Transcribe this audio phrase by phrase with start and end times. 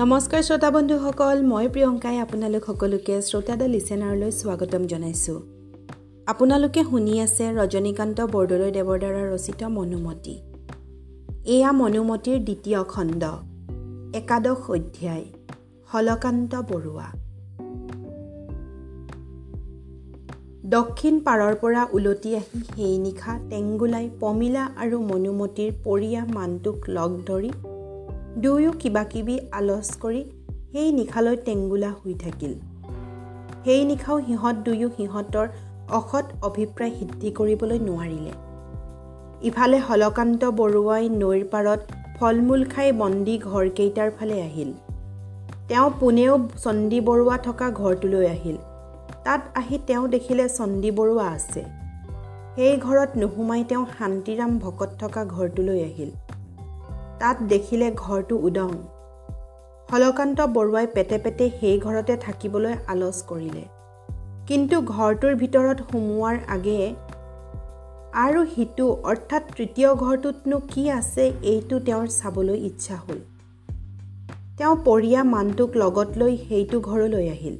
[0.00, 5.40] নমস্কাৰ শ্ৰোতা বন্ধুসকল মই প্ৰিয়ংকাই আপোনালোক সকলোকে শ্ৰোতা দ্য লিচেনাৰলৈ স্বাগতম জনাইছোঁ।
[6.26, 10.36] আপোনালোকে শুনি আছে ৰজনীকান্ত বৰদলৈ দেৱৰ দ্বাৰা ৰচিত মনুমতী।
[11.44, 13.22] এয়া মনুমতীৰ দ্বিতীয় খণ্ড
[14.14, 15.24] একাদশ অধ্যায়
[15.92, 17.08] হলকান্ত বৰুৱা।
[20.64, 27.50] দক্ষিণ পাৰৰ পৰা উলটি আহি সেই নিশা টেংগুলাই পমিলা আৰু মনুমতীৰ পৰিয়া মানটোক লগ ধৰি
[28.38, 30.24] দুয়ো কিবা কিবি আলচ কৰি
[30.72, 32.54] সেই নিশালৈ টেংগুলা শুই থাকিল।
[33.64, 35.48] সেই নিশাও সিহঁত দুয়ো সিহঁতৰ
[35.90, 38.32] অসৎ অভিপ্ৰায় সিদ্ধি কৰিবলৈ নোৱাৰিলে।
[39.42, 41.80] ইফালে হলকান্ত বৰুৱাই নৈৰ পাৰত
[42.18, 44.72] ফল মূল খাই বন্দী ঘৰকেইটাৰ ফালে আহিল।
[45.68, 48.56] তেওঁ পোনেও চণ্ডী বৰুৱা থকা ঘৰটোলৈ আহিল।
[49.24, 51.64] তাত আহি তেওঁ দেখিলে চণ্ডী বৰুৱা আছে।
[52.54, 56.10] সেই ঘৰত নোসোমাই তেওঁ শান্তিৰাম ভকত থকা ঘৰটোলৈ আহিল।
[57.20, 58.70] তাত দেখিলে ঘৰটো উদং।
[59.88, 63.64] হলকান্ত বৰুৱাই পেটে পেটে সেই ঘৰতে থাকিবলৈ আলচ কৰিলে।
[64.48, 66.86] কিন্তু ঘৰটোৰ ভিতৰত সোমোৱাৰ আগেয়ে
[68.24, 73.18] আৰু সিটো অৰ্থাৎ তৃতীয় ঘৰটোতনো কি আছে এইটো তেওঁৰ চাবলৈ ইচ্ছা হ'ল।
[74.58, 77.56] তেওঁ পৰিয়া মানটোক লগত লৈ সেইটো ঘৰলৈ আহিল।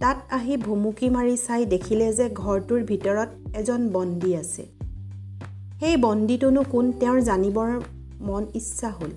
[0.00, 4.64] তাত আহি ভুমুকি মাৰি চাই দেখিলে যে ঘৰটোৰ ভিতৰত এজন বন্দী আছে।
[5.80, 7.70] সেই বন্দীটোনো কোন তেওঁৰ জানিবৰ
[8.22, 9.12] মন ইচ্ছা হ'ল।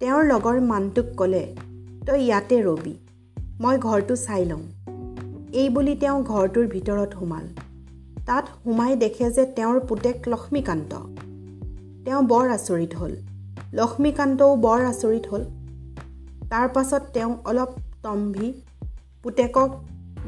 [0.00, 1.44] তেওঁৰ লগৰ মানটোক ক'লে
[2.06, 2.94] তই ইয়াতে ৰবি
[3.60, 4.64] মই ঘৰটো চাই লওঁ
[5.52, 7.46] এই বুলি তেওঁ ঘৰটোৰ ভিতৰত সোমাল।
[8.26, 10.92] তাত সোমাই দেখে যে তেওঁৰ পুতেক লক্ষ্মীকান্ত।
[12.04, 13.14] তেওঁ বৰ আচৰিত হ'ল।
[13.72, 15.44] লক্ষ্মীকান্তও বৰ আচৰিত হ'ল।
[16.50, 17.70] তাৰ পাছত তেওঁ অলপ
[18.02, 18.48] তম্ভি
[19.22, 19.70] পুতেকক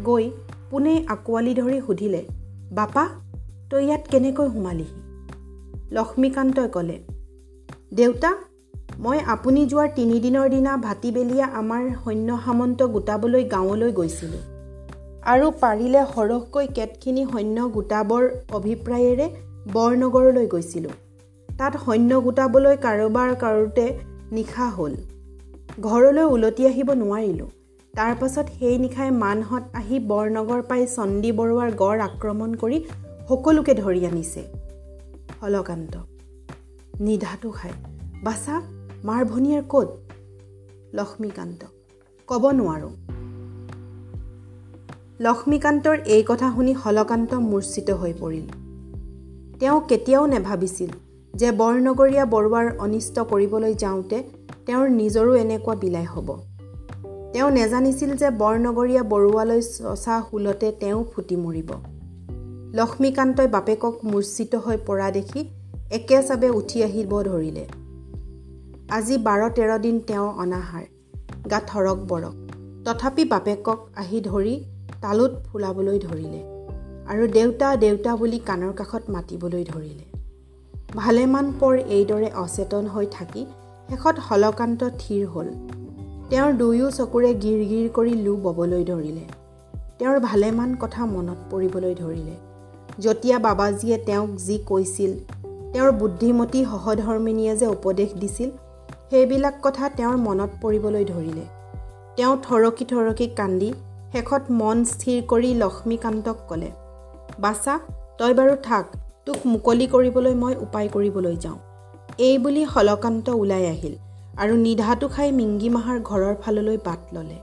[0.04, 0.24] গৈ
[0.70, 2.22] পোনেই আঁকোৱালি ধৰি সুধিলে
[2.72, 3.04] বাপা
[3.70, 4.99] তই ইয়াত কেনেকৈ সোমালিহি?
[5.92, 6.96] লক্ষ্মীকান্তই ক'লে
[7.94, 8.30] দেউতা
[8.98, 14.42] মই আপুনি যোৱাৰ তিনিদিনৰ দিনা ভাটিবেলিয়া আমাৰ সৈন্য সামন্ত গোটাবলৈ গাঁৱলৈ গৈছিলোঁ
[15.26, 18.22] আৰু পাৰিলে সৰহকৈ কেতখিনি সৈন্য গোটাবৰ
[18.52, 19.26] অভিপ্ৰায়েৰে
[19.72, 20.94] বৰনগৰলৈ গৈছিলোঁ।
[21.48, 23.86] তাত সৈন্য গোটাবলৈ কাৰোবাৰ কৰোঁতে
[24.32, 24.94] নিশা হ'ল।
[25.80, 27.50] ঘৰলৈ উলটি আহিব নোৱাৰিলোঁ।
[27.94, 32.78] তাৰ পাছত সেই নিশাই মানহঁত আহি বৰনগৰ পাই চণ্ডী বৰুৱাৰ গড় আক্ৰমণ কৰি
[33.28, 34.42] সকলোকে ধৰি আনিছে।
[35.42, 35.96] হলকান্ত
[37.00, 37.70] নিধাটো খাই।
[38.22, 38.62] বাচা
[39.04, 39.88] মাৰ ভনীয়েৰ ক'ত?
[40.94, 41.64] লক্ষ্মীকান্ত।
[42.26, 42.90] ক'ব নোৱাৰোঁ।
[45.20, 48.46] লক্ষ্মীকান্তৰ এই কথা শুনি হলকান্ত মূৰ্ছিত হৈ পৰিল।
[49.60, 50.90] তেওঁ কেতিয়াও নেভাবিছিল
[51.34, 54.22] যে বৰনগৰীয়া বৰুৱাৰ অনিষ্ট কৰিবলৈ যাওঁতে
[54.66, 56.28] তেওঁৰ নিজৰো এনেকুৱা বিলাই হ'ব।
[57.32, 61.89] তেওঁ নেজানিছিল যে বৰনগৰীয়া বৰুৱালৈ চচা শোলতে তেওঁ ফুটি মৰিব।
[62.74, 65.40] লক্ষ্মীকান্তই বাপেকক মূৰ্ছিত হৈ পৰা দেখি
[65.90, 67.64] একে চাবে উঠি আহিব ধৰিলে।
[68.90, 70.84] আজি বাৰ তেৰ দিন তেওঁ অনাহাৰ
[71.50, 72.36] গা থৰক বৰক।
[72.84, 74.54] তথাপি বাপেকক আহি ধৰি
[75.02, 76.40] তালুত ফুলাবলৈ ধৰিলে
[77.06, 80.04] আৰু দেউতা দেউতা বুলি কাণৰ কাষত মাতিবলৈ ধৰিলে।
[80.96, 83.42] ভালেমান পৰ এইদৰে অচেতন হৈ থাকি
[83.88, 85.48] শেষত হলকান্ত থিৰ হ'ল।
[86.30, 89.24] তেওঁৰ দুয়ো চকুৰে গিৰ গিৰ কৰি লো ববলৈ ধৰিলে।
[89.98, 92.49] তেওঁৰ ভালেমান কথা মনত পৰিবলৈ ধৰিলে।
[93.00, 95.12] যেতিয়া বাবাজীয়ে তেওঁক যি কৈছিল
[95.72, 98.50] তেওঁৰ বুদ্ধিমতী সহধৰ্মিনীয়ে যে উপদেশ দিছিল
[99.10, 101.44] সেইবিলাক কথা তেওঁৰ মনত পৰিবলৈ ধৰিলে।
[102.16, 103.70] তেওঁ থৰকি থৰকি কান্দি
[104.12, 106.70] শেষত মন স্থিৰ কৰি লক্ষ্মীকান্তক ক'লে
[107.38, 107.74] বাছা
[108.18, 108.84] তই বাৰু থাক
[109.26, 111.58] তোক মুকলি কৰিবলৈ মই উপায় কৰিবলৈ যাওঁ।
[112.18, 113.94] এই বুলি হলকান্ত ওলাই আহিল
[114.36, 117.38] আৰু নিধাটো খাই মিংগীমাহাৰ ঘৰৰ ফাললৈ বাট ল'লে।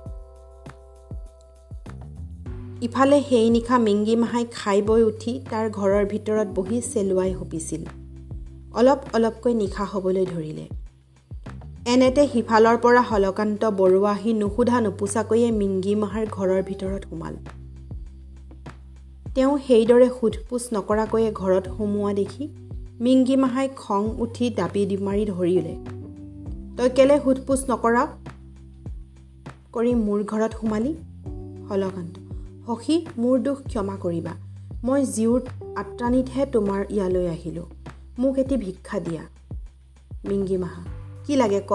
[2.82, 7.82] ইফালে সেই নিশা মিংগীমাহাই খাই বৈ উঠি তাৰ ঘৰৰ ভিতৰত বহি চেলুৱাই সপিছিল
[8.74, 10.66] অলপ অলপকৈ নিশা হ'বলৈ ধৰিলে।
[11.94, 17.36] এনেতে সিফালৰ পৰা হলকান্ত বৰুৱা আহি নুসোধা নোপোচাকৈয়ে মিংগীমাহাৰ ঘৰৰ ভিতৰত সোমাল।
[19.36, 22.50] তেওঁ সেইদৰে সোধ পোছ নকৰাকৈয়ে ঘৰত সোমোৱা দেখি
[23.00, 25.74] মিংগীমাহাই খং উঠি দাবী মাৰি ধৰিলে।
[26.78, 28.04] তই কেলে সোধ পোছ নকৰা
[29.74, 30.96] কৰি মোৰ ঘৰত সোমালি
[31.70, 32.27] হলকান্ত।
[32.68, 34.32] সখী মোৰ দুখ ক্ষমা কৰিবা।
[34.84, 35.42] মই জীউৰ
[35.76, 37.66] আত্ৰাণীতহে তোমাৰ ইয়ালৈ আহিলোঁ।
[38.20, 39.24] মোক এটি ভিক্ষা দিয়া।
[40.30, 40.84] মিংগীমাহা
[41.26, 41.74] কি লাগে ক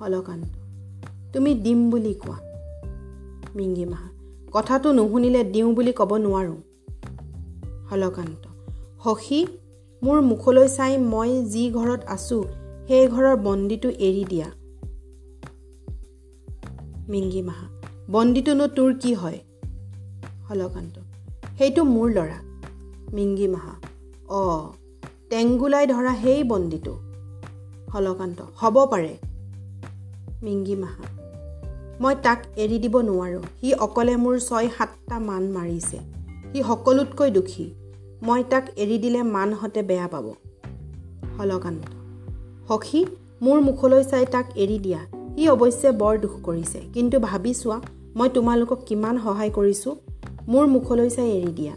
[0.00, 0.52] হলকান্ত
[1.32, 2.38] তুমি দিম বুলি কোৱা।
[3.54, 4.08] মিংগীমাহা
[4.52, 6.56] কথাটো নুশুনিলে দিওঁ বুলি ক'ব নোৱাৰোঁ।
[7.90, 8.44] হলকান্ত
[9.04, 9.46] সখী
[10.02, 12.44] মোৰ মুখলৈ চাই মই যি ঘৰত আছোঁ
[12.88, 14.48] সেই ঘৰৰ বন্দীটো এৰি দিয়া।
[17.08, 17.66] মিংগীমাহা
[18.10, 19.38] বন্দীটোনো তোৰ কি হয়?
[20.50, 20.98] হলকান্ত।
[21.58, 22.38] সেইটো মোৰ ল'ৰা
[23.12, 23.74] মিংগীমাহা
[24.28, 24.62] অঁ
[25.30, 26.94] টেংগুলাই ধৰা সেই বন্দীটো।
[27.92, 29.16] হলকান্ত হ'ব পাৰে।
[30.42, 31.04] মিংগী মাহা
[32.00, 35.98] মই তাক এৰি দিব নোৱাৰোঁ। সি অকলে মোৰ ছয় সাতটা মান মাৰিছে।
[36.52, 37.66] সি সকলোতকৈ দুখী।
[38.22, 40.26] মই তাক এৰি দিলে মানহঁতে বেয়া পাব।
[41.38, 41.84] হলকান্ত
[42.68, 43.06] সখী
[43.42, 45.00] মোৰ মুখলৈ চাই তাক এৰি দিয়া।
[45.36, 47.80] সি অৱশ্যে বৰ দুখ কৰিছে। কিন্তু ভাবি চোৱা
[48.16, 49.94] মই তোমালোকক কিমান সহায় কৰিছোঁ।
[50.48, 51.74] মোৰ মুখলৈ চাই এৰি দিয়া।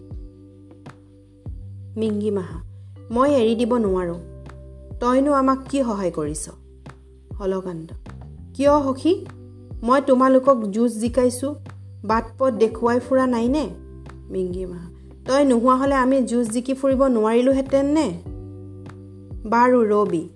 [1.98, 2.58] মিংগী মাহা
[3.12, 4.20] মই এৰি দিব নোৱাৰোঁ।
[5.00, 6.50] তইনো আমাক কি সহায় কৰিছ?
[7.40, 7.90] হলকান্ত
[8.54, 9.26] কিয় সখী?
[9.84, 11.56] মই তোমালোকক যুঁজ জিকাইছোঁ
[12.06, 13.70] বাট পথ দেখুৱাই ফুৰা নাইনে?
[14.30, 14.90] মিংগী মাহা
[15.26, 18.08] তই নোহোৱা হ'লে আমি যুঁজ জিকি ফুৰিব নোৱাৰিলোহেঁতেন নে?
[19.50, 20.30] বাৰু ৰবি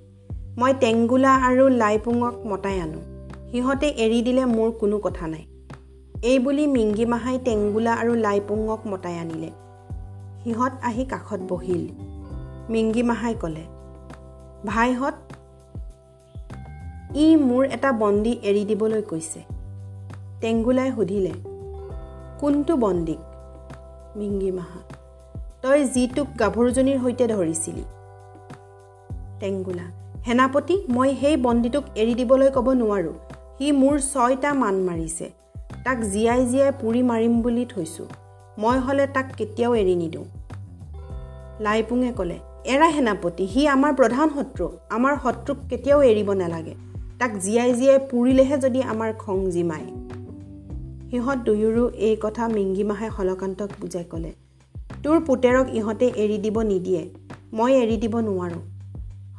[0.58, 3.02] মই টেংগুলা আৰু লাইপুঙক মতাই আনো।
[3.52, 5.46] সিহঁতে এৰি দিলে মোৰ কোনো কথা নাই।
[6.24, 9.50] এই বুলি মিংগী মাহাই টেংগুলা আৰু লাইপুঙক মতাই আনিলে।
[10.44, 11.84] সিহঁত আহি কাষত বহিল।
[12.70, 13.66] মিংগী মাহাই ক'লে
[14.66, 15.16] ভাইহঁত
[17.16, 19.42] ই মোৰ এটা বন্দী এৰি দিবলৈ কৈছে
[20.42, 21.34] টেংগুলাই সুধিলে
[22.40, 23.22] কোনটো বন্দীক
[24.18, 24.80] মিংগী মাহা
[25.62, 27.84] তই যিটোক গাভৰুজনীৰ সৈতে ধৰিছিলি
[29.40, 29.86] টেংগুলা
[30.26, 33.18] সেনাপতি মই সেই বন্দীটোক এৰি দিবলৈ ক'ব নোৱাৰোঁ।
[33.58, 35.41] সি মোৰ ছয়টা মান মাৰিছে।
[35.86, 38.08] তাক জীয়াই জীয়াই পুৰি মাৰিম বুলি থৈছোঁ।
[38.58, 40.26] মই হ'লে তাক কেতিয়াও এৰি নিদিওঁ।
[41.60, 46.74] লাইপুঙে ক'লে এৰা সেনাপতি সি আমাৰ প্ৰধান শত্ৰু। আমাৰ শত্ৰুক কেতিয়াও এৰিব নালাগে।
[47.20, 49.88] তাক জীয়াই জীয়াই পুৰিলেহে যদি আমাৰ খং জিমায়
[51.10, 54.32] সিহঁত দুয়োৰো এই কথা মিংগীমাহে হলকান্তক বুজাই ক'লে
[55.04, 57.04] তোৰ পুতেৰক ইহঁতে এৰি দিব নিদিয়ে।
[57.54, 58.62] মই এৰি দিব নোৱাৰোঁ।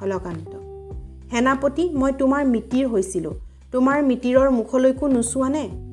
[0.01, 0.53] হলকান্ত
[1.31, 3.35] সেনাপতি মই তোমাৰ মিতিৰ হৈছিলোঁ।
[3.73, 5.92] তোমাৰ মিতিৰৰ মুখলৈকো নোচোৱানে?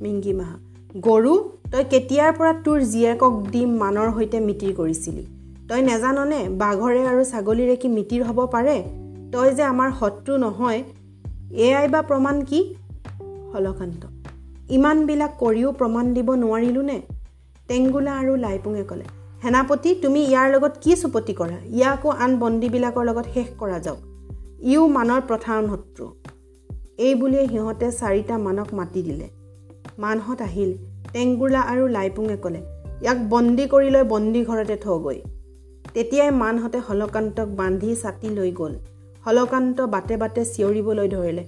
[0.00, 0.56] মিংগীমাহা
[1.00, 1.32] গৰু
[1.72, 5.26] তই কেতিয়াৰ পৰা তোৰ জীয়েকক দি মানৰ সৈতে মিতিৰ কৰিছিলি?
[5.68, 8.82] তই নেজাননে বাঘৰে আৰু ছাগলীৰে কি মিতিৰ হ'ব পাৰে?
[9.32, 10.82] তই যে আমাৰ শত্ৰু নহয়
[11.52, 12.74] এয়াই বা প্ৰমাণ কি?
[13.52, 14.06] হলকান্ত।
[14.68, 17.00] ইমানবিলাক কৰিও প্ৰমাণ দিব নোৱাৰিলোনে?
[17.68, 19.04] টেংগুলা আৰু লাইপুঙে ক'লে
[19.42, 21.58] সেনাপতি তুমি ইয়াৰ লগত কি চুপতি কৰা?
[21.68, 23.98] ইয়াকো আন বন্দীবিলাকৰ লগত শেষ কৰা যাওক।
[24.60, 26.14] ইও মানৰ প্ৰধান শত্ৰু।
[26.98, 29.35] এই বুলিয়ে সিহঁতে চাৰিটা মানক মাতি দিলে।
[29.98, 30.70] মানহঁত আহিল।
[31.12, 32.60] টেংগুলা আৰু লাইপুঙে ক'লে
[33.02, 35.18] ইয়াক বন্দী কৰি লৈ বন্দী ঘৰতে থগৈ
[35.94, 38.74] তেতিয়াই মানহঁতে হলকান্তক বান্ধি ছাতি লৈ গ'ল।
[39.26, 41.44] হলকান্ত বাটে বাটে চিঞৰিবলৈ ধৰিলে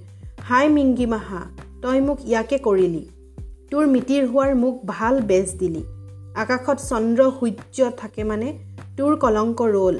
[0.49, 1.41] হাই মিংগী মাহা
[1.81, 3.03] তই মোক ইয়াকে কৰিলি।
[3.71, 5.83] তোৰ মিতিৰ হোৱাৰ মোক ভাল বেজ দিলি।
[6.35, 8.47] আকাশত চন্দ্ৰ সূৰ্য থাকে মানে
[8.97, 9.97] তোৰ কলংক ৰ'ল।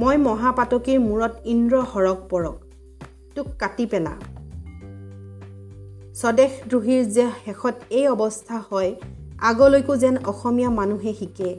[0.00, 2.56] মই মহাপাতকীৰ মূৰত ইন্দ্ৰ সৰগ পৰক।
[3.34, 4.14] তোক কাটি পেলা।
[6.20, 8.90] স্বদেশদ্ৰোহীৰ যে শেষত এই অৱস্থা হয়
[9.50, 11.50] আগলৈকো যেন অসমীয়া মানুহে শিকে।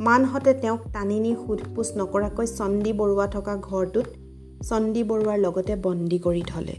[0.00, 4.06] মানহঁতে তেওঁক টানি নি সোধ পোছ নকৰাকৈ চণ্ডী বৰুৱা থকা ঘৰটোত
[4.68, 6.76] চণ্ডী বৰুৱাৰ লগতে বন্দী কৰি থ'লে।